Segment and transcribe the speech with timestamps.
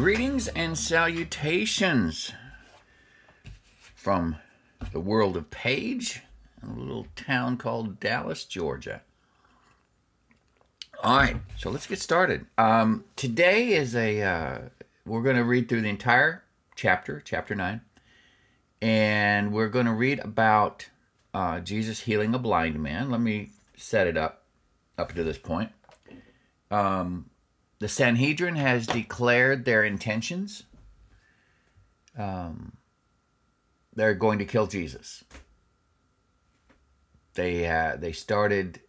[0.00, 2.32] Greetings and salutations
[3.94, 4.36] from
[4.92, 6.22] the world of Paige,
[7.00, 9.00] little town called Dallas, Georgia.
[11.02, 12.44] All right, so let's get started.
[12.58, 14.58] Um, today is a, uh,
[15.06, 16.44] we're going to read through the entire
[16.76, 17.80] chapter, chapter 9,
[18.82, 20.90] and we're going to read about
[21.32, 23.10] uh, Jesus healing a blind man.
[23.10, 24.42] Let me set it up
[24.98, 25.70] up to this point.
[26.70, 27.30] Um,
[27.78, 30.64] the Sanhedrin has declared their intentions.
[32.18, 32.76] Um,
[33.94, 35.24] they're going to kill Jesus.
[37.34, 38.80] They uh, they started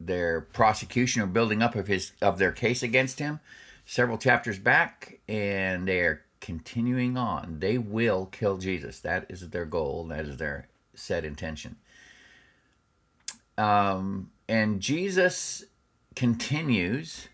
[0.00, 3.40] their prosecution or building up of his of their case against him
[3.88, 7.58] several chapters back, and they are continuing on.
[7.60, 9.00] They will kill Jesus.
[9.00, 10.04] That is their goal.
[10.04, 11.76] That is their set intention.
[13.56, 15.64] Um, and Jesus
[16.14, 17.28] continues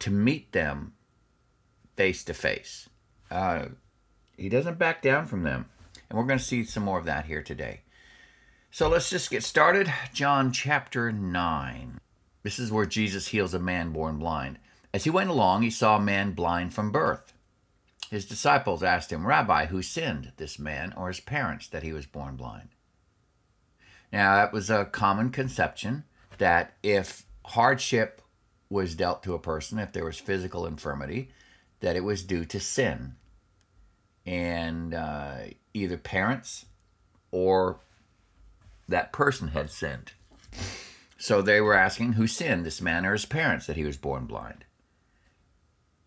[0.00, 0.92] to meet them
[1.96, 2.90] face to face.
[3.30, 3.66] Uh,
[4.36, 5.66] he doesn't back down from them.
[6.10, 7.80] And we're going to see some more of that here today.
[8.74, 9.94] So let's just get started.
[10.12, 12.00] John chapter 9.
[12.42, 14.58] This is where Jesus heals a man born blind.
[14.92, 17.34] As he went along, he saw a man blind from birth.
[18.10, 22.06] His disciples asked him, Rabbi, who sinned, this man or his parents, that he was
[22.06, 22.70] born blind?
[24.12, 26.02] Now, that was a common conception
[26.38, 28.22] that if hardship
[28.68, 31.30] was dealt to a person if there was physical infirmity,
[31.78, 33.14] that it was due to sin.
[34.26, 35.42] And uh,
[35.74, 36.66] either parents
[37.30, 37.78] or
[38.88, 40.12] that person had sinned.
[41.18, 44.26] So they were asking who sinned, this man or his parents, that he was born
[44.26, 44.64] blind.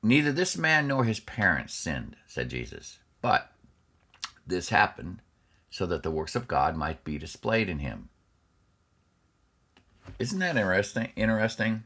[0.04, 3.52] Neither this man nor his parents sinned, said Jesus, but
[4.46, 5.22] this happened
[5.70, 8.10] so that the works of God might be displayed in him.
[10.20, 11.12] Isn't that interesting?
[11.16, 11.84] Interesting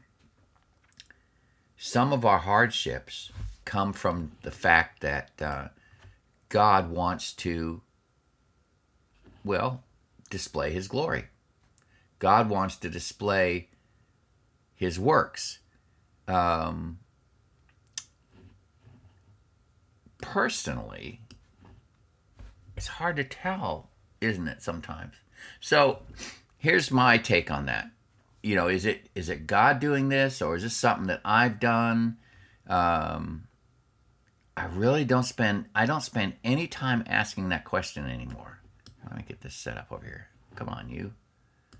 [1.84, 3.32] some of our hardships
[3.64, 5.66] come from the fact that uh,
[6.48, 7.80] God wants to,
[9.44, 9.82] well,
[10.32, 11.26] display His glory.
[12.18, 13.68] God wants to display
[14.74, 15.60] His works.
[16.26, 16.98] Um,
[20.20, 21.20] personally,
[22.76, 23.90] it's hard to tell,
[24.20, 25.14] isn't it, sometimes?
[25.60, 26.00] So
[26.58, 27.92] here's my take on that
[28.42, 31.60] you know, is it is it God doing this or is this something that I've
[31.60, 32.18] done?
[32.68, 33.44] Um,
[34.56, 38.58] I really don't spend I don't spend any time asking that question anymore.
[39.04, 40.28] Let me get this set up over here.
[40.56, 41.12] Come on, you.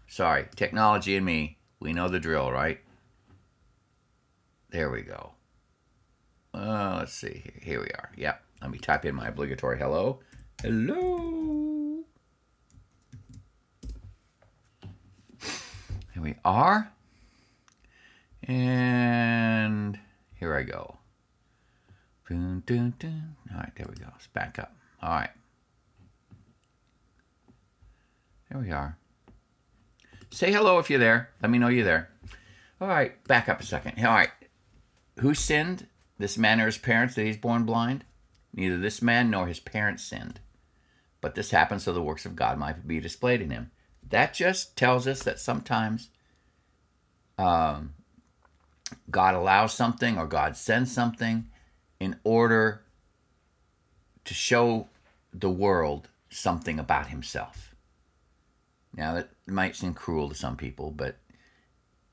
[0.07, 2.81] Sorry, technology and me, we know the drill, right?
[4.71, 5.33] There we go.
[6.55, 7.43] Uh, let's see.
[7.61, 8.11] Here, we are.
[8.17, 8.43] Yep.
[8.61, 10.21] Let me type in my obligatory hello.
[10.63, 12.05] Hello.
[16.13, 16.93] Here we are.
[18.45, 19.99] And
[20.35, 20.97] here I go.
[22.29, 23.37] Dun, dun, dun.
[23.53, 24.07] All right, there we go.
[24.13, 24.75] Let's back up.
[25.03, 25.31] All right.
[28.53, 28.99] There we are.
[30.31, 31.31] Say hello if you're there.
[31.41, 32.11] Let me know you're there.
[32.83, 34.05] All right, back up a second.
[34.05, 34.29] All right.
[35.21, 35.87] Who sinned?
[36.19, 38.05] This man or his parents that he's born blind?
[38.55, 40.41] Neither this man nor his parents sinned.
[41.23, 43.71] But this happened so the works of God might be displayed in him.
[44.07, 46.11] That just tells us that sometimes
[47.39, 47.95] um,
[49.11, 51.47] God allows something or God sends something
[51.99, 52.83] in order
[54.27, 54.89] to show
[55.33, 57.72] the world something about himself.
[58.95, 61.17] Now, that might seem cruel to some people, but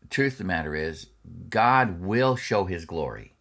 [0.02, 1.08] the truth of the matter is,
[1.50, 3.34] God will show his glory.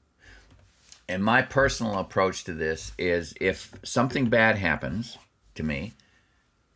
[1.08, 5.16] And my personal approach to this is if something bad happens
[5.54, 5.94] to me,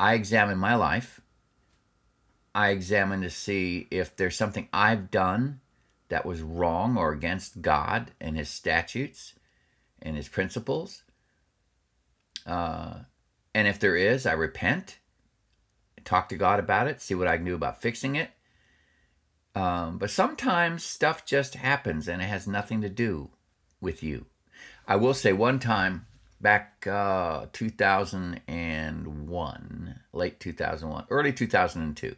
[0.00, 1.20] I examine my life
[2.54, 5.60] I examine to see if there's something I've done
[6.08, 9.34] that was wrong or against God and His statutes
[10.02, 11.02] and His principles.
[12.46, 13.00] Uh,
[13.54, 14.98] and if there is, I repent,
[16.04, 18.30] talk to God about it, see what I can do about fixing it.
[19.54, 23.28] Um, but sometimes stuff just happens and it has nothing to do
[23.80, 24.24] with you.
[24.86, 26.06] I will say one time
[26.40, 32.14] back uh, 2001, late 2001, early 2002.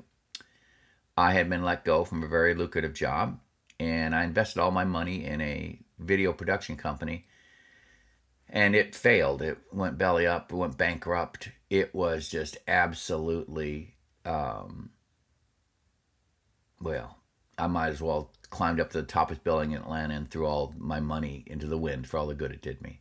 [1.16, 3.38] I had been let go from a very lucrative job,
[3.78, 7.26] and I invested all my money in a video production company.
[8.54, 9.42] And it failed.
[9.42, 11.50] It went belly up, it went bankrupt.
[11.68, 14.90] It was just absolutely, um,
[16.80, 17.18] well,
[17.58, 20.72] I might as well climbed up to the topest building in Atlanta and threw all
[20.78, 23.00] my money into the wind for all the good it did me.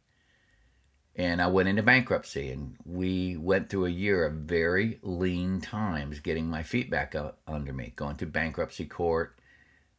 [1.15, 6.19] And I went into bankruptcy, and we went through a year of very lean times
[6.19, 9.37] getting my feet back up under me, going to bankruptcy court,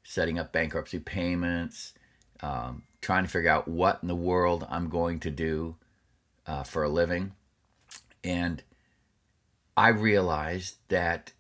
[0.02, 1.92] setting up bankruptcy payments,
[2.40, 5.76] um, trying to figure out what in the world I'm going to do
[6.46, 7.32] uh, for a living.
[8.24, 8.62] And
[9.76, 11.32] I realized that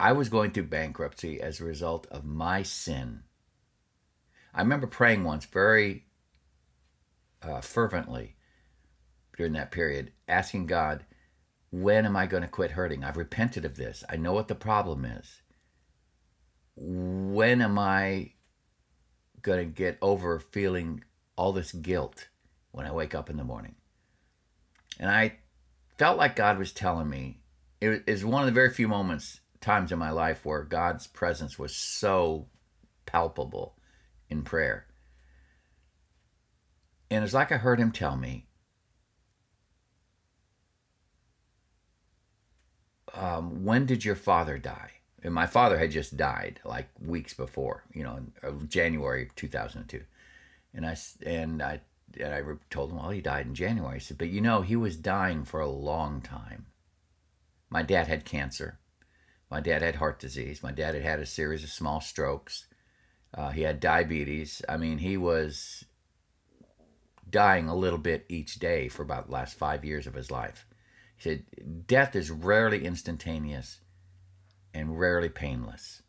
[0.00, 3.22] I was going through bankruptcy as a result of my sin.
[4.52, 6.06] I remember praying once very
[7.40, 8.34] uh, fervently
[9.36, 11.04] during that period, asking God,
[11.70, 13.04] when am I going to quit hurting?
[13.04, 14.02] I've repented of this.
[14.08, 15.42] I know what the problem is.
[16.74, 18.32] When am I
[19.48, 21.02] going to get over feeling
[21.36, 22.28] all this guilt
[22.70, 23.76] when I wake up in the morning?
[25.00, 25.38] And I
[25.96, 27.40] felt like God was telling me,
[27.80, 31.58] it is one of the very few moments, times in my life where God's presence
[31.58, 32.48] was so
[33.06, 33.76] palpable
[34.28, 34.86] in prayer.
[37.10, 38.48] And it's like I heard him tell me,
[43.14, 44.97] um, when did your father die?
[45.22, 50.02] And my father had just died like weeks before, you know, in uh, January 2002.
[50.74, 51.80] And I, and I,
[52.20, 53.96] and I told him, well, he died in January.
[53.96, 56.66] I said, but you know, he was dying for a long time.
[57.68, 58.78] My dad had cancer.
[59.50, 60.62] My dad had heart disease.
[60.62, 62.66] My dad had had a series of small strokes.
[63.34, 64.62] Uh, he had diabetes.
[64.68, 65.84] I mean, he was
[67.28, 70.66] dying a little bit each day for about the last five years of his life.
[71.16, 73.80] He said, Death is rarely instantaneous
[74.72, 76.02] and rarely painless.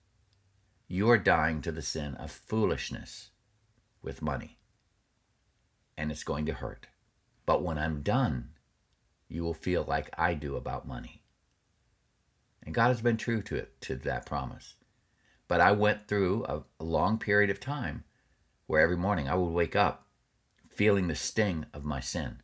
[0.88, 3.30] You are dying to the sin of foolishness
[4.02, 4.58] with money,
[5.98, 6.88] and it's going to hurt.
[7.46, 8.50] But when I'm done,
[9.28, 11.24] you will feel like I do about money.
[12.64, 14.76] And God has been true to it, to that promise.
[15.48, 18.04] But I went through a, a long period of time
[18.68, 20.08] where every morning I would wake up
[20.70, 22.42] feeling the sting of my sin.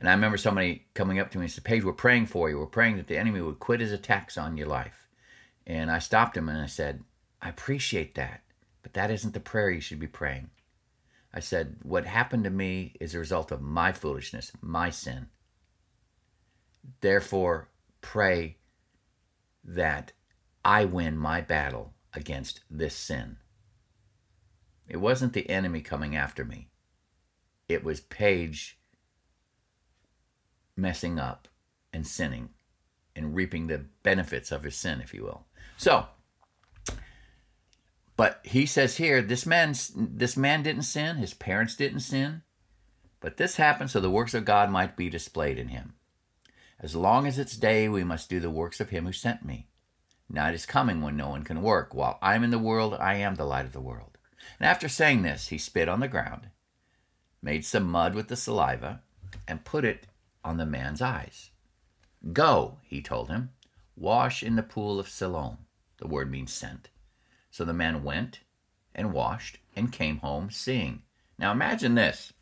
[0.00, 2.58] And I remember somebody coming up to me and said, Paige, we're praying for you.
[2.58, 5.03] We're praying that the enemy would quit his attacks on your life.
[5.66, 7.04] And I stopped him and I said,
[7.40, 8.42] I appreciate that,
[8.82, 10.50] but that isn't the prayer you should be praying.
[11.32, 15.28] I said, What happened to me is a result of my foolishness, my sin.
[17.00, 17.68] Therefore,
[18.00, 18.58] pray
[19.64, 20.12] that
[20.64, 23.38] I win my battle against this sin.
[24.86, 26.68] It wasn't the enemy coming after me,
[27.68, 28.78] it was Paige
[30.76, 31.48] messing up
[31.92, 32.50] and sinning
[33.16, 35.44] and reaping the benefits of his sin, if you will.
[35.76, 36.06] So,
[38.16, 42.42] but he says here, this man, this man didn't sin, his parents didn't sin,
[43.20, 45.94] but this happened so the works of God might be displayed in him.
[46.78, 49.68] As long as it's day, we must do the works of him who sent me.
[50.28, 51.94] Night is coming when no one can work.
[51.94, 54.18] While I'm in the world, I am the light of the world.
[54.58, 56.48] And after saying this, he spit on the ground,
[57.42, 59.02] made some mud with the saliva,
[59.48, 60.06] and put it
[60.44, 61.50] on the man's eyes.
[62.32, 63.50] Go, he told him,
[63.96, 65.58] wash in the pool of Siloam.
[65.98, 66.88] The word means sent.
[67.50, 68.40] So the man went
[68.94, 71.02] and washed and came home seeing.
[71.38, 72.32] Now imagine this.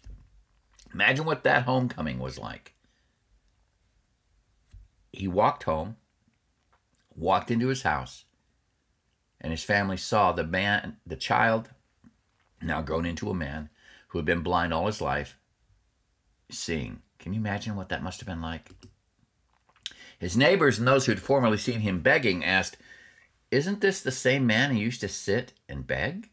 [0.95, 2.75] Imagine what that homecoming was like.
[5.13, 5.97] He walked home,
[7.15, 8.25] walked into his house,
[9.41, 11.71] and his family saw the man, the child,
[12.63, 13.69] now grown into a man
[14.09, 15.37] who had been blind all his life,
[16.51, 17.03] seeing.
[17.19, 18.71] Can you imagine what that must have been like?
[20.23, 22.77] His neighbors and those who had formerly seen him begging asked,
[23.51, 26.31] Isn't this the same man who used to sit and beg?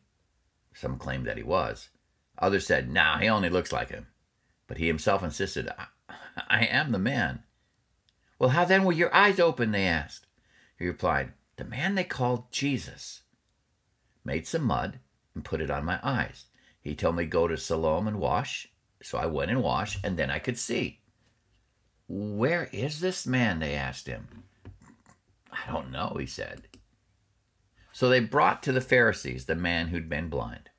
[0.76, 1.90] Some claimed that he was.
[2.38, 4.06] Others said, Nah, he only looks like him.
[4.68, 5.88] But he himself insisted, I,
[6.48, 7.42] I am the man.
[8.38, 9.72] Well, how then were your eyes open?
[9.72, 10.28] They asked.
[10.78, 13.22] He replied, The man they called Jesus
[14.24, 15.00] made some mud
[15.34, 16.46] and put it on my eyes.
[16.80, 18.72] He told me go to Siloam and wash.
[19.02, 20.99] So I went and washed, and then I could see.
[22.10, 23.60] Where is this man?
[23.60, 24.28] They asked him.
[25.52, 26.64] I don't know, he said.
[27.92, 30.72] So they brought to the Pharisees the man who'd been blind.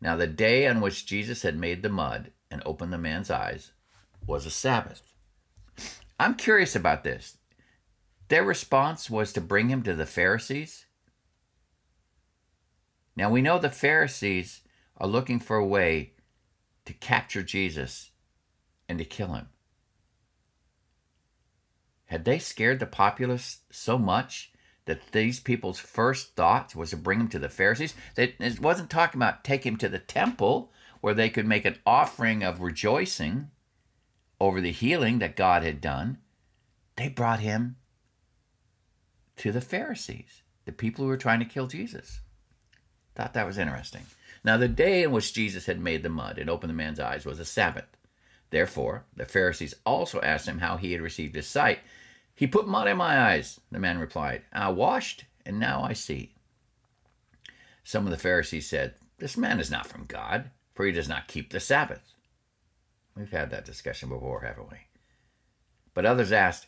[0.00, 3.72] Now, the day on which Jesus had made the mud and opened the man's eyes
[4.26, 5.02] was a Sabbath.
[6.18, 7.36] I'm curious about this.
[8.28, 10.86] Their response was to bring him to the Pharisees.
[13.16, 14.62] Now we know the Pharisees
[14.96, 16.12] are looking for a way
[16.86, 18.10] to capture Jesus
[18.88, 19.48] and to kill him.
[22.06, 24.52] Had they scared the populace so much
[24.84, 27.94] that these people's first thoughts was to bring him to the Pharisees?
[28.16, 30.70] That it wasn't talking about take him to the temple
[31.00, 33.50] where they could make an offering of rejoicing
[34.40, 36.18] over the healing that God had done,
[36.96, 37.76] they brought him
[39.36, 42.20] to the Pharisees, the people who were trying to kill Jesus.
[43.14, 44.02] Thought that was interesting.
[44.42, 47.24] Now, the day in which Jesus had made the mud and opened the man's eyes
[47.24, 47.96] was a Sabbath.
[48.50, 51.80] Therefore, the Pharisees also asked him how he had received his sight.
[52.34, 54.42] He put mud in my eyes, the man replied.
[54.52, 56.34] I washed, and now I see.
[57.82, 61.28] Some of the Pharisees said, This man is not from God, for he does not
[61.28, 62.14] keep the Sabbath.
[63.16, 64.78] We've had that discussion before, haven't we?
[65.92, 66.66] But others asked,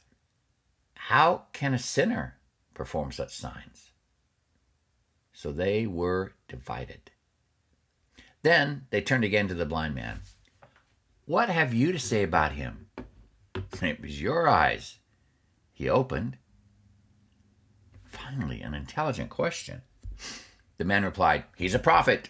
[0.94, 2.36] How can a sinner
[2.74, 3.90] perform such signs?
[5.32, 7.10] So they were divided.
[8.42, 10.20] Then they turned again to the blind man.
[11.26, 12.86] What have you to say about him?
[13.82, 14.98] It was your eyes.
[15.72, 16.38] He opened.
[18.04, 19.82] Finally, an intelligent question.
[20.78, 22.28] The man replied, He's a prophet.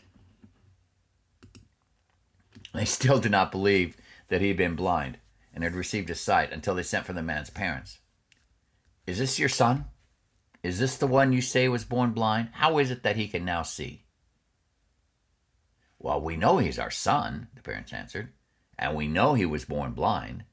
[2.72, 3.98] They still did not believe
[4.28, 5.18] that he had been blind
[5.54, 7.98] and had received his sight until they sent for the man's parents.
[9.06, 9.84] Is this your son?
[10.62, 12.48] Is this the one you say was born blind?
[12.52, 14.04] How is it that he can now see?
[15.98, 18.32] Well, we know he's our son, the parents answered,
[18.78, 20.44] and we know he was born blind.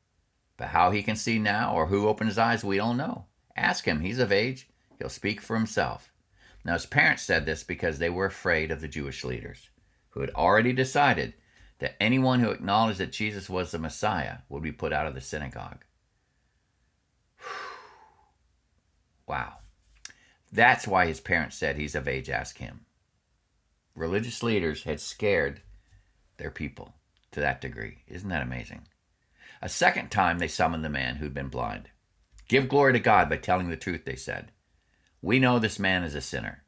[0.58, 3.26] But how he can see now or who opened his eyes, we don't know.
[3.56, 6.12] Ask him, he's of age, he'll speak for himself.
[6.66, 9.70] Now, his parents said this because they were afraid of the Jewish leaders,
[10.12, 11.34] who had already decided
[11.80, 15.22] that anyone who acknowledged that Jesus was the Messiah would be put out of the
[15.22, 15.84] synagogue.
[19.28, 19.56] wow.
[20.52, 22.86] That's why his parents said he's of age, ask him.
[23.96, 25.62] Religious leaders had scared
[26.38, 26.94] their people
[27.34, 28.00] to that degree.
[28.08, 28.88] Isn't that amazing?
[29.62, 31.90] A second time they summoned the man who'd been blind.
[32.48, 34.52] Give glory to God by telling the truth, they said.
[35.22, 36.64] We know this man is a sinner.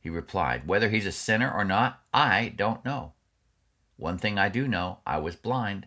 [0.00, 3.12] He replied, Whether he's a sinner or not, I don't know.
[3.96, 5.86] One thing I do know I was blind,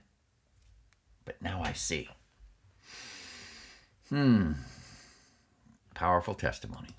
[1.25, 2.09] but now I see.
[4.09, 4.53] Hmm.
[5.95, 6.89] Powerful testimony.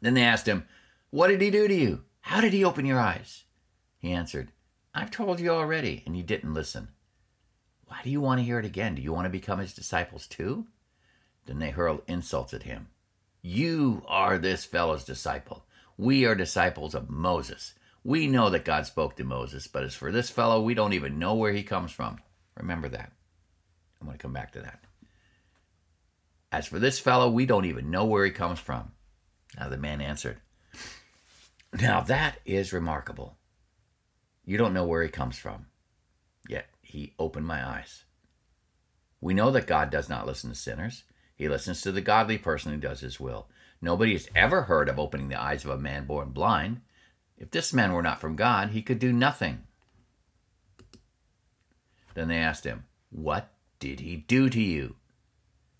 [0.00, 0.66] Then they asked him,
[1.10, 2.04] What did he do to you?
[2.28, 3.44] How did he open your eyes?
[3.96, 4.52] He answered,
[4.94, 6.88] I've told you already, and you didn't listen.
[7.86, 8.94] Why do you want to hear it again?
[8.94, 10.66] Do you want to become his disciples too?
[11.46, 12.88] Then they hurled insults at him.
[13.40, 15.64] You are this fellow's disciple.
[15.96, 17.72] We are disciples of Moses.
[18.04, 21.18] We know that God spoke to Moses, but as for this fellow, we don't even
[21.18, 22.18] know where he comes from.
[22.58, 23.10] Remember that.
[24.02, 24.84] I'm going to come back to that.
[26.52, 28.92] As for this fellow, we don't even know where he comes from.
[29.58, 30.42] Now the man answered,
[31.72, 33.36] Now that is remarkable.
[34.44, 35.66] You don't know where he comes from.
[36.48, 38.04] Yet he opened my eyes.
[39.20, 41.04] We know that God does not listen to sinners.
[41.36, 43.48] He listens to the godly person who does his will.
[43.80, 46.80] Nobody has ever heard of opening the eyes of a man born blind.
[47.36, 49.64] If this man were not from God, he could do nothing.
[52.14, 54.96] Then they asked him, What did he do to you?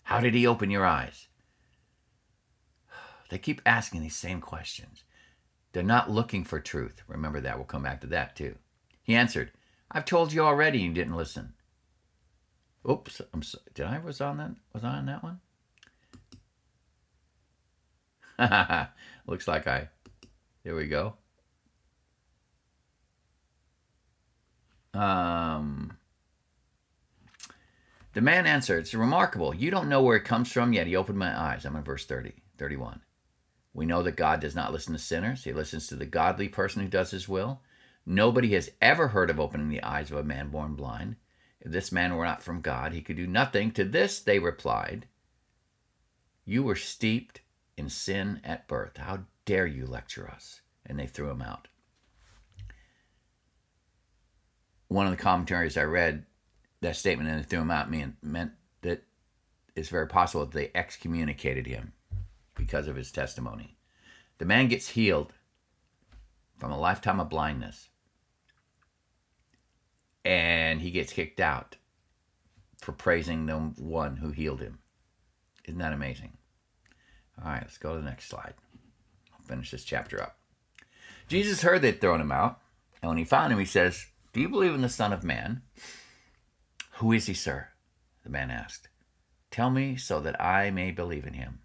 [0.03, 1.27] How did he open your eyes?
[3.29, 5.03] They keep asking these same questions.
[5.71, 7.01] They're not looking for truth.
[7.07, 7.57] Remember that.
[7.57, 8.55] We'll come back to that too.
[9.03, 9.51] He answered,
[9.91, 11.53] I've told you already you didn't listen.
[12.89, 15.39] Oops, I'm so, did I was on that was I on that one?
[19.27, 19.89] Looks like I
[20.63, 21.15] there we go.
[24.93, 25.97] Um
[28.13, 29.53] the man answered, It's remarkable.
[29.53, 31.65] You don't know where it comes from, yet he opened my eyes.
[31.65, 33.01] I'm in verse 30, 31.
[33.73, 36.81] We know that God does not listen to sinners, He listens to the godly person
[36.81, 37.61] who does His will.
[38.05, 41.17] Nobody has ever heard of opening the eyes of a man born blind.
[41.61, 43.71] If this man were not from God, he could do nothing.
[43.71, 45.07] To this they replied,
[46.45, 47.41] You were steeped
[47.77, 48.97] in sin at birth.
[48.97, 50.61] How dare you lecture us?
[50.85, 51.67] And they threw him out.
[54.87, 56.25] One of the commentaries I read,
[56.81, 59.03] that statement and they threw him out mean, meant that
[59.75, 61.93] it's very possible that they excommunicated him
[62.59, 63.77] because of his testimony.
[64.37, 65.33] The man gets healed
[66.59, 67.89] from a lifetime of blindness.
[70.23, 71.77] And he gets kicked out
[72.77, 74.79] for praising the one who healed him.
[75.65, 76.33] Isn't that amazing?
[77.41, 78.53] All right, let's go to the next slide.
[79.33, 80.37] I'll finish this chapter up.
[81.27, 82.59] Jesus heard they'd thrown him out,
[83.01, 85.61] and when he found him, he says, Do you believe in the Son of Man?
[86.95, 87.69] Who is he, sir?
[88.23, 88.89] The man asked.
[89.51, 91.59] Tell me so that I may believe in him.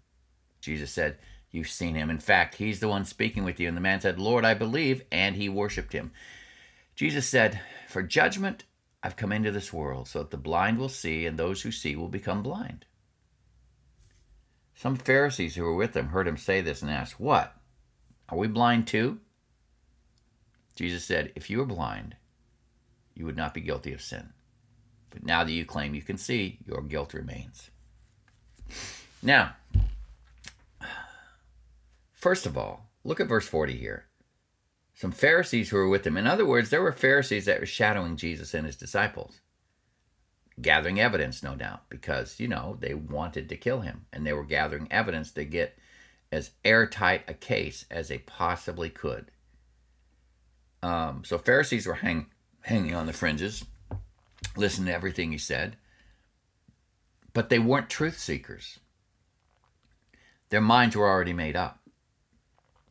[0.65, 1.17] Jesus said,
[1.51, 2.09] You've seen him.
[2.09, 3.67] In fact, he's the one speaking with you.
[3.67, 5.03] And the man said, Lord, I believe.
[5.11, 6.11] And he worshiped him.
[6.95, 8.65] Jesus said, For judgment
[9.01, 11.95] I've come into this world, so that the blind will see, and those who see
[11.95, 12.85] will become blind.
[14.73, 17.55] Some Pharisees who were with him heard him say this and asked, What?
[18.27, 19.19] Are we blind too?
[20.75, 22.15] Jesus said, If you were blind,
[23.13, 24.33] you would not be guilty of sin.
[25.11, 27.69] But now that you claim you can see, your guilt remains.
[29.21, 29.55] Now,
[32.25, 34.05] first of all, look at verse 40 here.
[34.95, 36.17] Some Pharisees who were with him.
[36.17, 39.41] In other words, there were Pharisees that were shadowing Jesus and his disciples,
[40.59, 44.07] gathering evidence, no doubt, because, you know, they wanted to kill him.
[44.11, 45.77] And they were gathering evidence to get
[46.31, 49.29] as airtight a case as they possibly could.
[50.81, 52.25] Um, so Pharisees were hang,
[52.61, 53.65] hanging on the fringes,
[54.57, 55.77] listening to everything he said,
[57.33, 58.79] but they weren't truth seekers.
[60.49, 61.84] Their minds were already made up.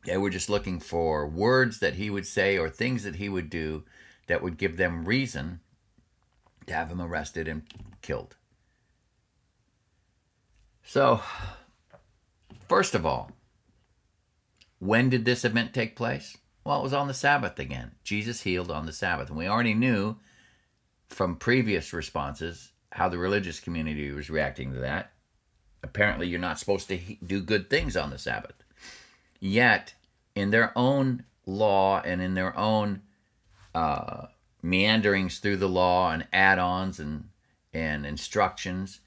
[0.05, 3.49] They were just looking for words that he would say or things that he would
[3.49, 3.83] do
[4.27, 5.59] that would give them reason
[6.67, 7.63] to have him arrested and
[8.01, 8.35] killed.
[10.83, 11.21] So,
[12.67, 13.31] first of all,
[14.79, 16.37] when did this event take place?
[16.63, 17.91] Well, it was on the Sabbath again.
[18.03, 19.29] Jesus healed on the Sabbath.
[19.29, 20.17] And we already knew
[21.07, 25.11] from previous responses how the religious community was reacting to that.
[25.83, 28.63] Apparently, you're not supposed to do good things on the Sabbath.
[29.39, 29.94] Yet,
[30.35, 33.01] in their own law and in their own
[33.73, 34.27] uh,
[34.61, 37.29] meanderings through the law and add-ons and
[37.73, 39.01] and instructions,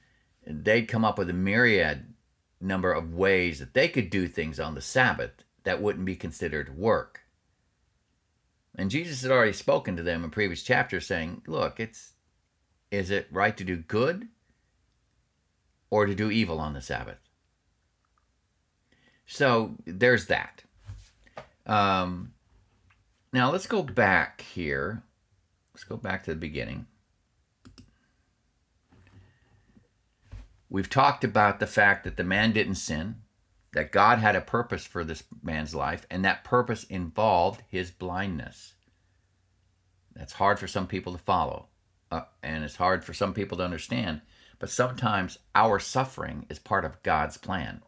[0.46, 2.12] they'd come up with a myriad
[2.60, 5.30] number of ways that they could do things on the Sabbath
[5.64, 7.22] that wouldn't be considered work.
[8.74, 12.12] And Jesus had already spoken to them in previous chapters saying, look, it's
[12.90, 14.28] is it right to do good
[15.90, 17.18] or to do evil on the Sabbath?
[19.26, 20.62] So there's that.
[21.68, 22.32] Um,
[23.32, 25.02] now let's go back here.
[25.74, 26.86] Let's go back to the beginning.
[30.70, 33.16] We've talked about the fact that the man didn't sin,
[33.72, 38.74] that God had a purpose for this man's life, and that purpose involved his blindness.
[40.14, 41.68] That's hard for some people to follow,
[42.10, 44.20] uh, and it's hard for some people to understand,
[44.58, 47.82] but sometimes our suffering is part of God's plan.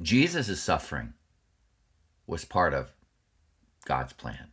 [0.00, 1.14] Jesus' suffering
[2.30, 2.92] was part of
[3.84, 4.52] God's plan.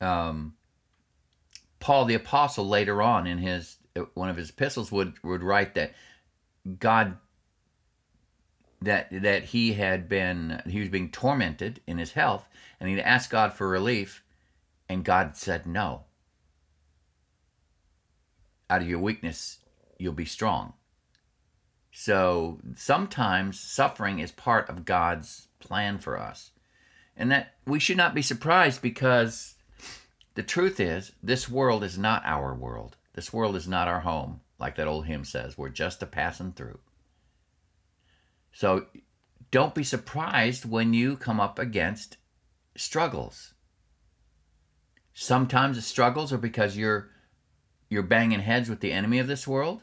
[0.00, 0.54] Um,
[1.80, 3.78] Paul the apostle later on in his
[4.14, 5.92] one of his epistles would would write that
[6.78, 7.16] God
[8.80, 12.48] that that he had been he was being tormented in his health
[12.78, 14.22] and he'd asked God for relief
[14.88, 16.04] and God said no.
[18.68, 19.58] Out of your weakness
[19.98, 20.74] you'll be strong.
[21.90, 26.50] So sometimes suffering is part of God's plan for us.
[27.16, 29.54] And that we should not be surprised because
[30.34, 32.96] the truth is this world is not our world.
[33.14, 35.56] This world is not our home like that old hymn says.
[35.56, 36.78] We're just a passing through.
[38.52, 38.86] So
[39.50, 42.16] don't be surprised when you come up against
[42.76, 43.54] struggles.
[45.14, 47.10] Sometimes the struggles are because you're
[47.88, 49.82] you're banging heads with the enemy of this world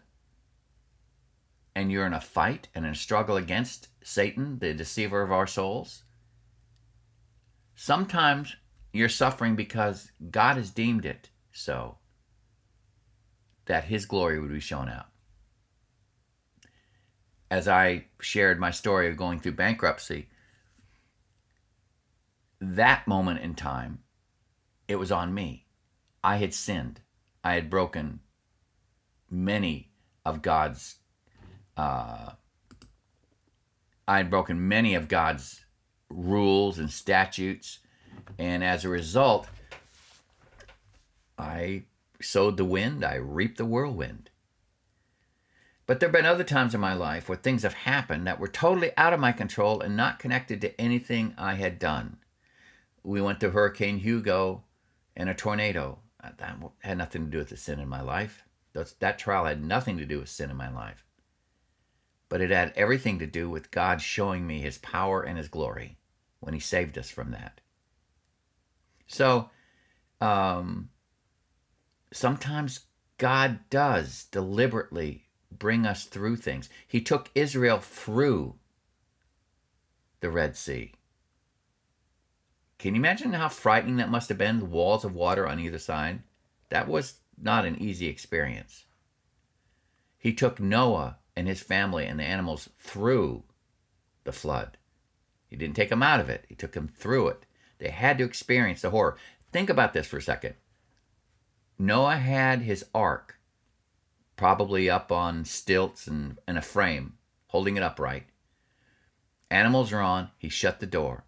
[1.75, 5.47] and you're in a fight and in a struggle against Satan, the deceiver of our
[5.47, 6.03] souls.
[7.75, 8.55] Sometimes
[8.91, 11.97] you're suffering because God has deemed it so
[13.65, 15.07] that his glory would be shown out.
[17.49, 20.29] As I shared my story of going through bankruptcy,
[22.59, 23.99] that moment in time,
[24.87, 25.65] it was on me.
[26.23, 27.01] I had sinned.
[27.43, 28.21] I had broken
[29.29, 29.91] many
[30.25, 30.95] of God's.
[31.75, 32.31] Uh,
[34.07, 35.65] I had broken many of God's
[36.09, 37.79] rules and statutes,
[38.37, 39.47] and as a result,
[41.37, 41.83] I
[42.21, 44.29] sowed the wind, I reaped the whirlwind.
[45.85, 48.47] But there have been other times in my life where things have happened that were
[48.47, 52.17] totally out of my control and not connected to anything I had done.
[53.03, 54.63] We went through Hurricane Hugo
[55.15, 55.99] and a tornado.
[56.23, 58.45] Uh, that had nothing to do with the sin in my life.
[58.99, 61.03] That trial had nothing to do with sin in my life.
[62.33, 65.99] But it had everything to do with God showing me his power and his glory
[66.39, 67.61] when he saved us from that.
[69.05, 69.51] So,
[70.19, 70.89] um,
[72.11, 72.87] sometimes
[73.19, 76.69] God does deliberately bring us through things.
[76.87, 78.55] He took Israel through
[80.19, 80.93] the Red Sea.
[82.79, 84.57] Can you imagine how frightening that must have been?
[84.57, 86.23] The walls of water on either side.
[86.69, 88.85] That was not an easy experience.
[90.17, 93.43] He took Noah and his family and the animals through
[94.23, 94.77] the flood.
[95.47, 97.45] He didn't take them out of it, he took them through it.
[97.79, 99.17] They had to experience the horror.
[99.51, 100.55] Think about this for a second.
[101.77, 103.39] Noah had his ark
[104.35, 107.13] probably up on stilts and, and a frame,
[107.47, 108.25] holding it upright.
[109.51, 110.29] Animals are on.
[110.37, 111.25] He shut the door.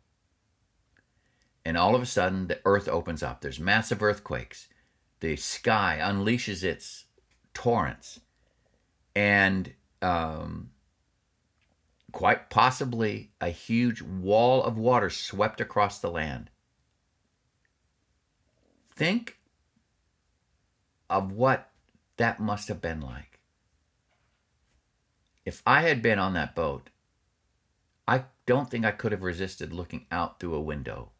[1.63, 3.41] And all of a sudden, the earth opens up.
[3.41, 4.67] There's massive earthquakes.
[5.19, 7.05] The sky unleashes its
[7.53, 8.19] torrents.
[9.15, 10.71] And um,
[12.11, 16.49] quite possibly a huge wall of water swept across the land.
[18.95, 19.37] Think
[21.09, 21.69] of what
[22.17, 23.39] that must have been like.
[25.45, 26.89] If I had been on that boat,
[28.07, 31.11] I don't think I could have resisted looking out through a window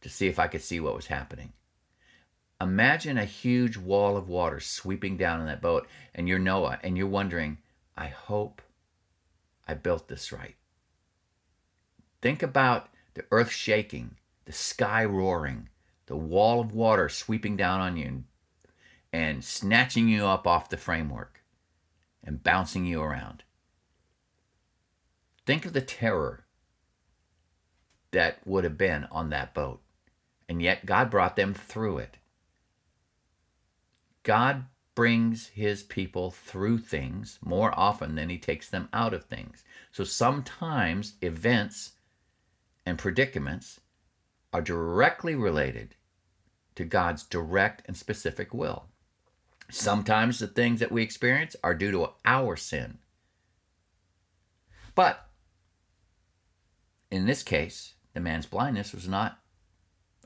[0.00, 1.52] to see if I could see what was happening.
[2.60, 6.96] Imagine a huge wall of water sweeping down in that boat, and you're Noah, and
[6.96, 7.58] you're wondering,
[7.96, 8.60] I hope
[9.66, 10.56] I built this right.
[12.20, 15.68] Think about the earth shaking, the sky roaring,
[16.06, 18.24] the wall of water sweeping down on you
[19.12, 21.42] and snatching you up off the framework
[22.22, 23.42] and bouncing you around.
[25.46, 26.44] Think of the terror
[28.10, 29.80] that would have been on that boat.
[30.48, 32.16] And yet God brought them through it.
[34.22, 39.64] God brings his people through things more often than he takes them out of things.
[39.92, 41.92] So sometimes events
[42.84, 43.80] and predicaments
[44.52, 45.94] are directly related
[46.74, 48.86] to God's direct and specific will.
[49.70, 52.98] Sometimes the things that we experience are due to our sin.
[54.94, 55.28] But
[57.10, 59.38] in this case, the man's blindness was not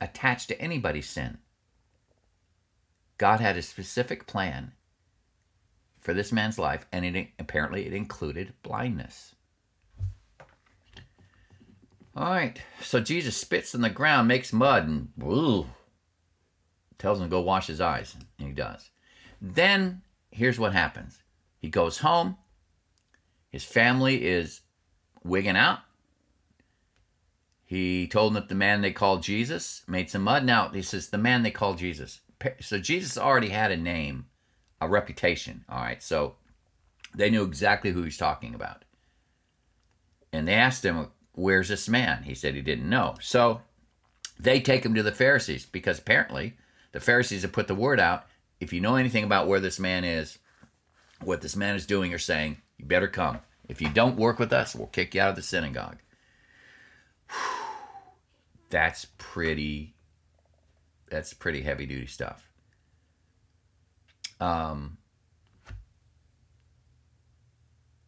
[0.01, 1.39] attached to anybody's sin.
[3.19, 4.73] God had a specific plan
[6.01, 9.35] for this man's life, and it apparently it included blindness.
[12.17, 15.09] All right, so Jesus spits in the ground, makes mud, and
[16.99, 18.91] tells him to go wash his eyes, and he does.
[19.41, 21.23] Then here's what happens:
[21.59, 22.37] he goes home.
[23.51, 24.61] His family is
[25.23, 25.81] wigging out.
[27.65, 30.45] He told them that the man they called Jesus made some mud.
[30.45, 32.21] Now he says the man they called Jesus
[32.61, 34.27] so Jesus already had a name,
[34.81, 35.65] a reputation.
[35.69, 36.37] All right, so
[37.15, 38.85] they knew exactly who he's talking about.
[40.33, 42.23] And they asked him, Where's this man?
[42.25, 43.17] He said he didn't know.
[43.21, 43.63] So
[44.39, 46.57] they take him to the Pharisees because apparently
[46.93, 48.27] the Pharisees have put the word out
[48.61, 50.39] if you know anything about where this man is,
[51.23, 53.41] what this man is doing or saying, you better come.
[53.69, 55.99] If you don't work with us, we'll kick you out of the synagogue.
[58.71, 59.94] That's pretty
[61.15, 62.51] that's pretty heavy duty stuff.
[64.41, 64.99] Um,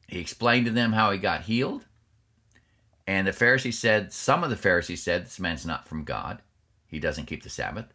[0.09, 1.85] he explained to them how he got healed.
[3.07, 6.43] And the Pharisees said, some of the Pharisees said, this man's not from God.
[6.89, 7.87] He doesn't keep the Sabbath.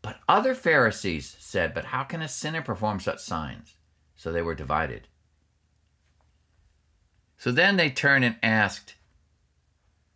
[0.00, 3.74] But other Pharisees said, but how can a sinner perform such signs?
[4.14, 5.08] So they were divided.
[7.36, 8.94] So then they turned and asked,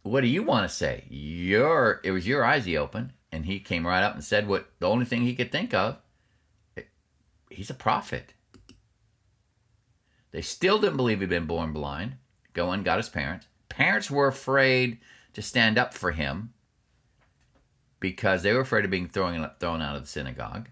[0.04, 1.04] what do you want to say?
[1.10, 3.12] Your, it was your eyes he opened.
[3.36, 5.98] And he came right up and said what the only thing he could think of.
[7.50, 8.32] He's a prophet.
[10.30, 12.14] They still didn't believe he'd been born blind.
[12.54, 13.46] Go and got his parents.
[13.68, 15.00] Parents were afraid
[15.34, 16.54] to stand up for him
[18.00, 20.70] because they were afraid of being thrown, thrown out of the synagogue.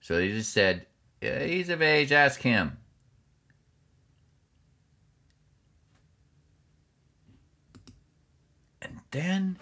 [0.00, 0.86] So they just said,
[1.20, 2.78] yeah, He's of age, ask him.
[8.80, 9.58] And then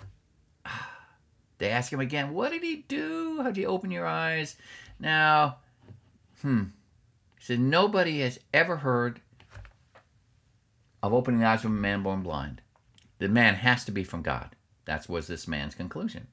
[1.64, 3.40] they ask him again, What did he do?
[3.42, 4.56] How'd you open your eyes?
[5.00, 5.56] Now,
[6.42, 6.64] hmm.
[7.38, 9.20] He said, Nobody has ever heard
[11.02, 12.60] of opening the eyes of a man born blind.
[13.18, 14.54] The man has to be from God.
[14.84, 16.26] That was this man's conclusion.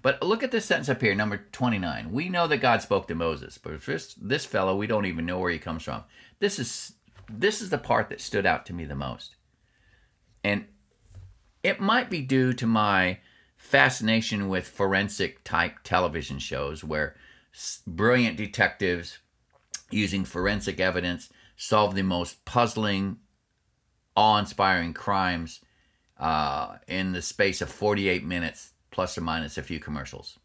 [0.00, 2.10] But look at this sentence up here, number 29.
[2.10, 5.38] We know that God spoke to Moses, but this, this fellow, we don't even know
[5.38, 6.04] where he comes from.
[6.40, 6.94] This is
[7.30, 9.36] this is the part that stood out to me the most.
[10.42, 10.66] And
[11.62, 13.18] it might be due to my
[13.64, 17.16] fascination with forensic type television shows where
[17.86, 19.18] brilliant detectives
[19.90, 23.16] using forensic evidence solve the most puzzling,
[24.14, 25.60] awe inspiring crimes
[26.20, 30.38] uh, in the space of 48 minutes, plus or minus a few commercials.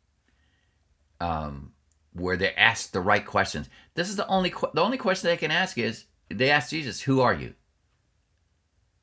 [1.19, 1.73] Um,
[2.13, 3.69] where they ask the right questions.
[3.95, 7.19] This is the only the only question they can ask is they ask Jesus, "Who
[7.19, 7.53] are you?"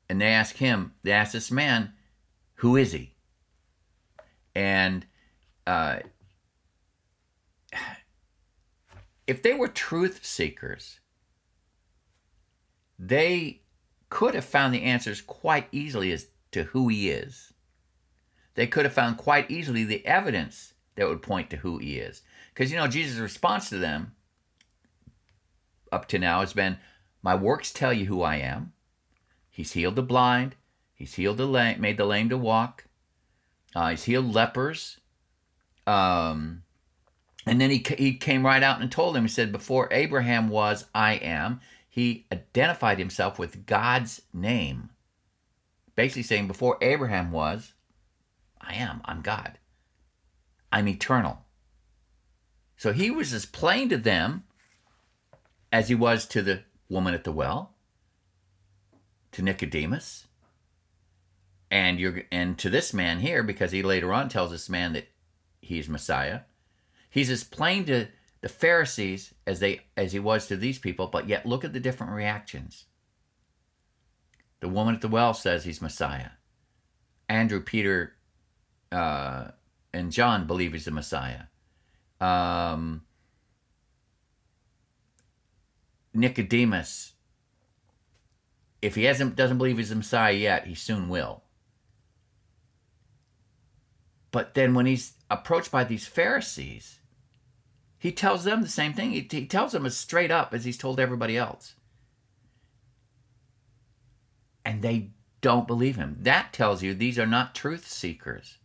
[0.09, 1.93] And they ask him, they ask this man,
[2.55, 3.16] "Who is he?"
[4.57, 5.05] And
[5.67, 5.99] uh,
[9.27, 10.99] if they were truth seekers,
[12.97, 13.61] they
[14.09, 17.53] could have found the answers quite easily as to who he is.
[18.55, 22.23] They could have found quite easily the evidence that would point to who he is.
[22.51, 24.13] Because, you know, Jesus' response to them
[25.91, 26.79] up to now has been,
[27.21, 28.73] My works tell you who I am.
[29.51, 30.55] He's healed the blind,
[30.95, 32.86] he's healed the lame, made the lame to walk,
[33.75, 34.99] Uh, he's healed lepers.
[35.85, 36.63] Um,
[37.45, 40.85] and then he, he came right out and told him, he said, Before Abraham was,
[40.93, 41.61] I am.
[41.89, 44.89] He identified himself with God's name.
[45.95, 47.73] Basically saying, Before Abraham was,
[48.59, 49.01] I am.
[49.05, 49.57] I'm God.
[50.71, 51.39] I'm eternal.
[52.75, 54.43] So he was as plain to them
[55.71, 57.73] as he was to the woman at the well,
[59.31, 60.26] to Nicodemus,
[61.69, 65.07] and you're and to this man here, because he later on tells this man that
[65.61, 66.41] he's Messiah.
[67.09, 68.07] He's as plain to
[68.41, 71.79] the Pharisees as they as he was to these people, but yet look at the
[71.79, 72.85] different reactions.
[74.59, 76.31] The woman at the well says he's Messiah.
[77.29, 78.13] Andrew, Peter,
[78.91, 79.49] uh,
[79.93, 81.43] and John believe he's the Messiah.
[82.19, 83.03] Um,
[86.13, 87.13] Nicodemus,
[88.81, 91.43] if he hasn't doesn't believe he's the Messiah yet, he soon will.
[94.37, 96.99] But then when he's approached by these Pharisees,
[97.97, 99.09] he tells them the same thing.
[99.09, 101.73] He, he tells them as straight up as he's told everybody else.
[104.63, 105.09] And they
[105.41, 106.17] don't believe him.
[106.19, 108.59] That tells you these are not truth seekers.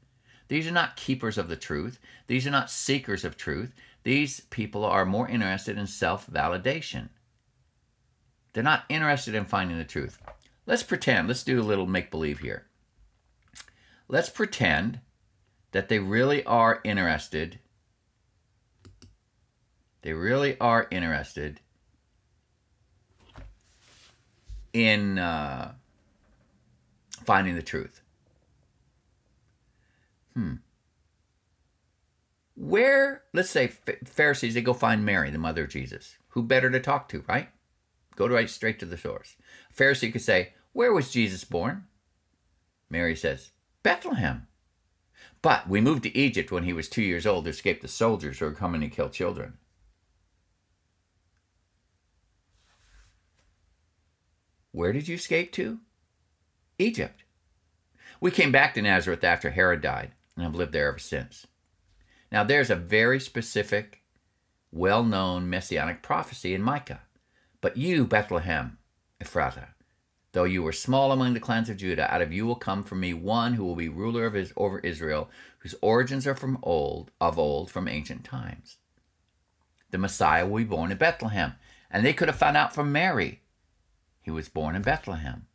[0.48, 1.98] These are not keepers of the truth.
[2.26, 3.72] These are not seekers of truth.
[4.02, 7.08] These people are more interested in self validation.
[8.52, 10.18] They're not interested in finding the truth.
[10.66, 12.66] Let's pretend, let's do a little make believe here.
[14.06, 15.00] Let's pretend
[15.72, 17.58] that they really are interested.
[20.02, 21.61] They really are interested
[24.72, 25.72] in uh,
[27.24, 28.00] finding the truth.
[30.35, 30.54] Hmm.
[32.54, 33.68] Where, let's say,
[34.04, 36.16] Pharisees, they go find Mary, the mother of Jesus.
[36.28, 37.48] Who better to talk to, right?
[38.16, 39.37] Go right straight to the source.
[39.70, 41.87] A Pharisee could say, Where was Jesus born?
[42.88, 43.50] Mary says,
[43.82, 44.46] Bethlehem.
[45.42, 48.38] But we moved to Egypt when he was two years old to escape the soldiers
[48.38, 49.59] who were coming to kill children.
[54.70, 55.81] Where did you escape to?
[56.78, 57.24] Egypt.
[58.20, 61.46] We came back to Nazareth after Herod died and have lived there ever since.
[62.31, 64.02] Now, there's a very specific,
[64.70, 67.02] well known messianic prophecy in Micah.
[67.61, 68.78] But you, Bethlehem,
[69.20, 69.74] Ephrathah,
[70.32, 72.94] though you were small among the clans of Judah, out of you will come for
[72.94, 77.10] me one who will be ruler of his, over Israel, whose origins are from old,
[77.20, 78.78] of old, from ancient times.
[79.90, 81.54] The Messiah will be born in Bethlehem.
[81.90, 83.42] And they could have found out from Mary.
[84.22, 85.46] He was born in Bethlehem.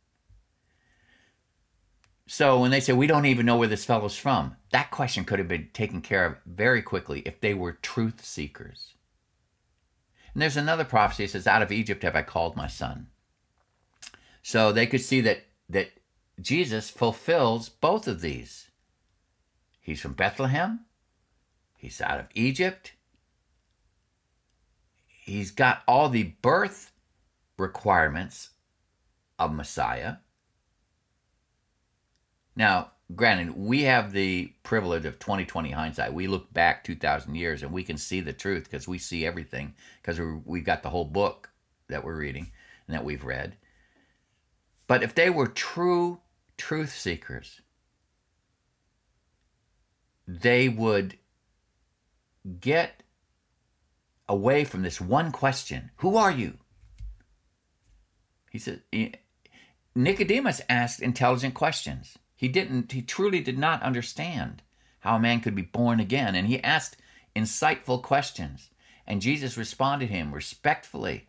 [2.26, 5.40] So when they say we don't even know where this fellow's from, that question could
[5.40, 8.94] have been taken care of very quickly if they were truth seekers.
[10.32, 13.08] And there's another prophecy that says, Out of Egypt have I called my son.
[14.48, 15.90] So they could see that, that
[16.40, 18.70] Jesus fulfills both of these.
[19.78, 20.86] He's from Bethlehem,
[21.76, 22.92] he's out of Egypt,
[25.06, 26.92] he's got all the birth
[27.58, 28.48] requirements
[29.38, 30.14] of Messiah.
[32.56, 36.14] Now, granted, we have the privilege of 2020 hindsight.
[36.14, 39.74] We look back 2,000 years and we can see the truth because we see everything
[40.00, 41.50] because we've got the whole book
[41.88, 42.50] that we're reading
[42.86, 43.54] and that we've read.
[44.88, 46.20] But if they were true
[46.56, 47.60] truth seekers,
[50.26, 51.18] they would
[52.58, 53.02] get
[54.28, 56.54] away from this one question Who are you?
[58.50, 59.10] He said, eh,
[59.94, 62.18] Nicodemus asked intelligent questions.
[62.34, 64.62] He didn't, he truly did not understand
[65.00, 66.34] how a man could be born again.
[66.34, 66.96] And he asked
[67.36, 68.70] insightful questions.
[69.06, 71.28] And Jesus responded to him respectfully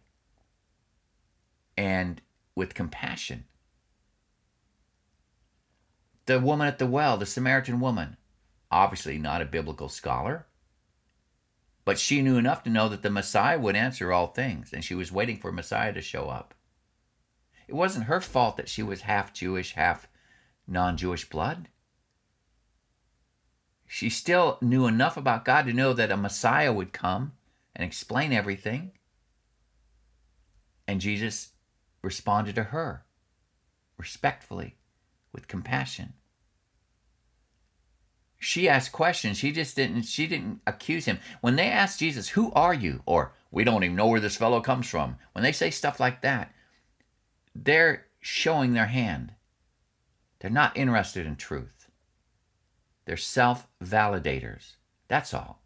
[1.76, 2.22] and
[2.56, 3.46] with compassion.
[6.26, 8.18] The woman at the well, the Samaritan woman,
[8.70, 10.46] obviously not a biblical scholar,
[11.86, 14.94] but she knew enough to know that the Messiah would answer all things, and she
[14.94, 16.54] was waiting for Messiah to show up.
[17.68, 20.08] It wasn't her fault that she was half Jewish, half
[20.68, 21.70] non Jewish blood.
[23.88, 27.34] She still knew enough about God to know that a Messiah would come
[27.76, 28.92] and explain everything.
[30.88, 31.54] And Jesus
[32.02, 33.06] responded to her
[33.98, 34.78] respectfully,
[35.34, 36.14] with compassion.
[38.40, 39.38] She asked questions.
[39.38, 41.20] She just didn't she didn't accuse him.
[41.42, 44.62] When they asked Jesus, "Who are you?" or "We don't even know where this fellow
[44.62, 46.54] comes from." When they say stuff like that,
[47.54, 49.34] they're showing their hand.
[50.40, 51.90] They're not interested in truth.
[53.04, 54.76] They're self validators.
[55.10, 55.62] That's all.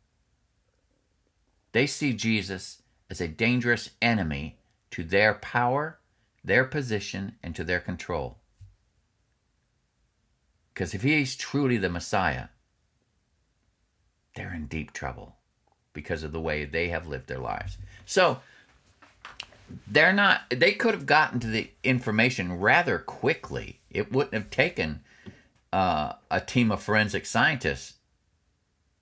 [1.73, 4.57] They see Jesus as a dangerous enemy
[4.91, 5.99] to their power,
[6.43, 8.37] their position, and to their control.
[10.73, 12.47] Because if he is truly the Messiah,
[14.35, 15.35] they're in deep trouble
[15.93, 17.77] because of the way they have lived their lives.
[18.05, 18.39] So
[19.87, 23.79] they're not, they could have gotten to the information rather quickly.
[23.89, 25.01] It wouldn't have taken
[25.71, 27.95] uh, a team of forensic scientists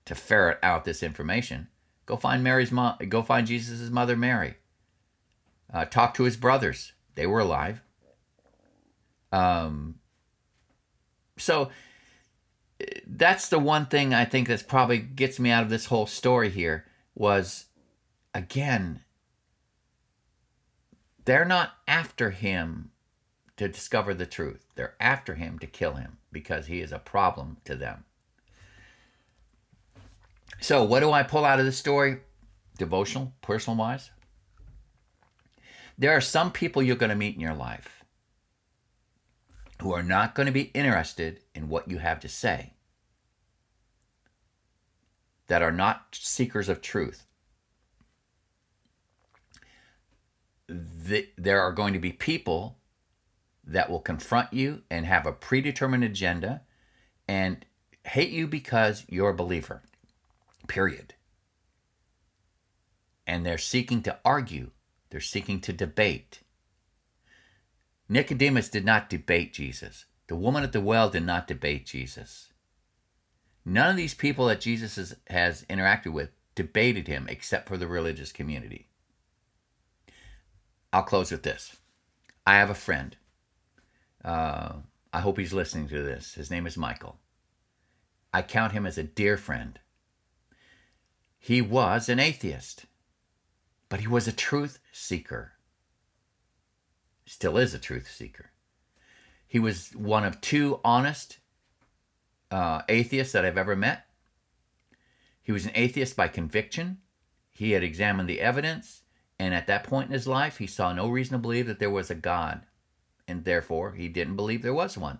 [0.04, 1.68] to ferret out this information.
[2.04, 4.56] Go find Mary's mom, go find Jesus' mother Mary.
[5.72, 6.92] Uh, talk to his brothers.
[7.14, 7.82] They were alive.
[9.32, 9.96] Um,
[11.38, 11.70] so
[13.06, 16.50] that's the one thing I think that's probably gets me out of this whole story
[16.50, 17.66] here was
[18.34, 19.02] again
[21.24, 22.90] they're not after him
[23.56, 24.66] to discover the truth.
[24.74, 28.04] They're after him to kill him because he is a problem to them.
[30.60, 32.20] So, what do I pull out of this story?
[32.78, 34.10] Devotional, personal wise?
[36.02, 38.02] There are some people you're going to meet in your life
[39.80, 42.72] who are not going to be interested in what you have to say,
[45.46, 47.28] that are not seekers of truth.
[50.66, 52.78] The, there are going to be people
[53.64, 56.62] that will confront you and have a predetermined agenda
[57.28, 57.64] and
[58.04, 59.82] hate you because you're a believer.
[60.66, 61.14] Period.
[63.24, 64.72] And they're seeking to argue,
[65.12, 66.40] they're seeking to debate.
[68.08, 70.06] Nicodemus did not debate Jesus.
[70.26, 72.52] The woman at the well did not debate Jesus.
[73.64, 77.86] None of these people that Jesus has, has interacted with debated him except for the
[77.86, 78.88] religious community.
[80.94, 81.76] I'll close with this.
[82.46, 83.16] I have a friend.
[84.24, 84.76] Uh,
[85.12, 86.34] I hope he's listening to this.
[86.34, 87.18] His name is Michael.
[88.32, 89.78] I count him as a dear friend.
[91.38, 92.86] He was an atheist,
[93.92, 95.52] but he was a truth seeker.
[97.26, 98.46] Still is a truth seeker.
[99.46, 101.40] He was one of two honest
[102.50, 104.06] uh, atheists that I've ever met.
[105.42, 107.00] He was an atheist by conviction.
[107.50, 109.02] He had examined the evidence,
[109.38, 111.90] and at that point in his life, he saw no reason to believe that there
[111.90, 112.62] was a God,
[113.28, 115.18] and therefore he didn't believe there was one.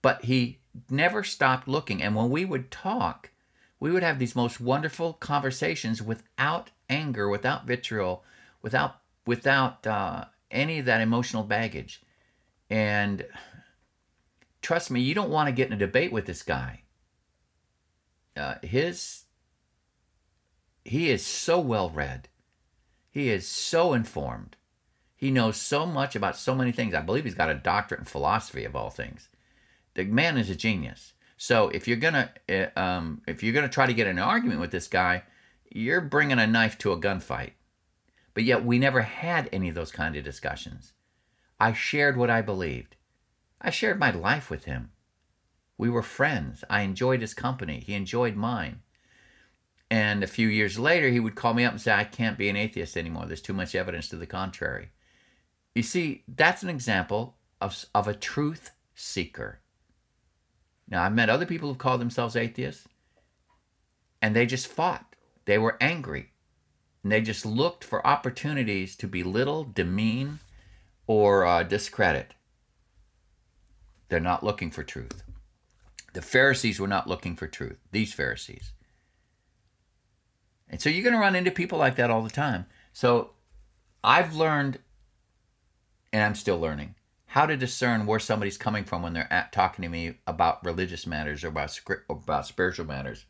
[0.00, 3.32] But he never stopped looking, and when we would talk,
[3.78, 8.24] we would have these most wonderful conversations without anger, without vitriol,
[8.62, 12.02] without without uh, any of that emotional baggage.
[12.70, 13.26] And
[14.62, 16.82] trust me, you don't want to get in a debate with this guy.
[18.36, 19.24] Uh, his
[20.84, 22.28] he is so well read.
[23.10, 24.56] He is so informed.
[25.16, 26.94] He knows so much about so many things.
[26.94, 29.28] I believe he's got a doctorate in philosophy of all things.
[29.94, 31.14] The man is a genius.
[31.36, 34.70] So if you're gonna uh, um, if you're gonna try to get an argument with
[34.70, 35.22] this guy,
[35.74, 37.50] you're bringing a knife to a gunfight.
[38.32, 40.92] But yet we never had any of those kind of discussions.
[41.58, 42.96] I shared what I believed.
[43.60, 44.92] I shared my life with him.
[45.76, 46.62] We were friends.
[46.70, 47.80] I enjoyed his company.
[47.80, 48.82] He enjoyed mine.
[49.90, 52.48] And a few years later, he would call me up and say, I can't be
[52.48, 53.26] an atheist anymore.
[53.26, 54.90] There's too much evidence to the contrary.
[55.74, 59.60] You see, that's an example of, of a truth seeker.
[60.88, 62.86] Now, I've met other people who've called themselves atheists,
[64.22, 65.13] and they just fought.
[65.44, 66.30] They were angry.
[67.02, 70.40] And they just looked for opportunities to belittle, demean,
[71.06, 72.34] or uh, discredit.
[74.08, 75.22] They're not looking for truth.
[76.14, 78.72] The Pharisees were not looking for truth, these Pharisees.
[80.68, 82.66] And so you're going to run into people like that all the time.
[82.92, 83.30] So
[84.02, 84.78] I've learned,
[86.12, 86.94] and I'm still learning,
[87.26, 91.06] how to discern where somebody's coming from when they're at, talking to me about religious
[91.06, 93.24] matters or about or about spiritual matters.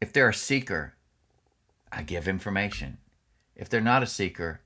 [0.00, 0.94] If they're a seeker,
[1.92, 2.98] I give information.
[3.56, 4.62] If they're not a seeker,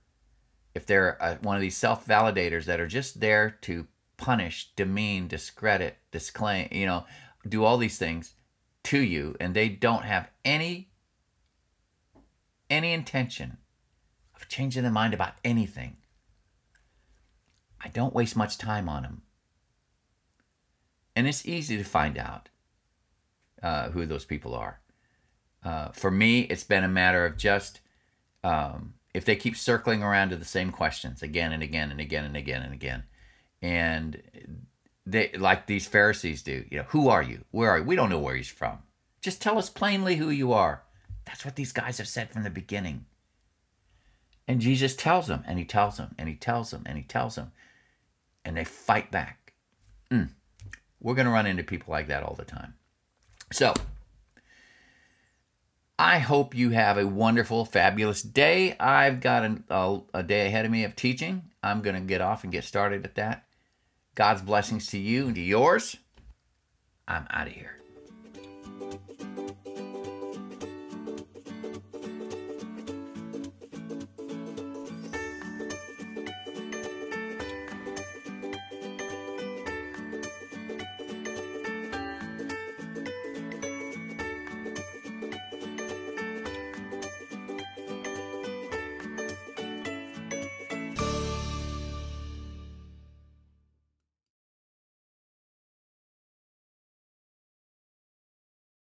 [0.75, 5.29] if they're a, one of these self validators that are just there to punish, demean,
[5.29, 7.05] discredit, disclaim, you know,
[7.49, 8.35] do all these things
[8.85, 10.91] to you, and they don't have any
[12.71, 13.59] any intention
[14.35, 15.97] of changing their mind about anything,
[17.83, 19.23] I don't waste much time on them.
[21.14, 22.49] And it's easy to find out
[23.62, 24.81] uh, who those people are.
[25.65, 27.81] Uh, for me, it's been a matter of just
[28.43, 32.25] um, if they keep circling around to the same questions again and again and again
[32.25, 33.05] and again and again,
[33.62, 34.23] and
[35.07, 36.65] they like these Pharisees do.
[36.71, 37.45] You know, who are you?
[37.51, 37.85] Where are you?
[37.85, 38.79] We don't know where he's from.
[39.23, 40.83] Just tell us plainly who you are.
[41.25, 43.07] That's what these guys have said from the beginning.
[44.47, 47.37] And Jesus tells them, and he tells them, and he tells them, and he tells
[47.37, 47.53] them
[48.45, 49.55] and they fight back.
[50.11, 50.31] Mm.
[51.01, 52.75] We're going to run into people like that all the time.
[53.53, 53.75] So,
[56.07, 58.76] I hope you have a wonderful, fabulous day.
[58.78, 61.44] I've got an, a, a day ahead of me of teaching.
[61.62, 63.46] I'm going to get off and get started at that.
[64.14, 65.96] God's blessings to you and to yours.
[67.09, 67.80] I'm out of here.